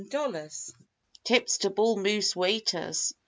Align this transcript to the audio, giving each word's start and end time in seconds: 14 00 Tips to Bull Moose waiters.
14 0.09 0.33
00 0.49 0.77
Tips 1.25 1.57
to 1.59 1.69
Bull 1.69 1.95
Moose 1.95 2.35
waiters. 2.35 3.13